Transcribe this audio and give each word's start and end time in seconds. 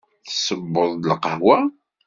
Tesseweḍ 0.25 0.91
lqahwa? 1.09 1.57